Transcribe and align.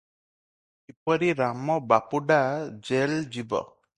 କିପରି 0.91 1.29
ରାମ 1.41 1.77
ବାପୁଡା 1.93 2.39
ଜେଲ 2.91 3.23
ଯିବ 3.37 3.65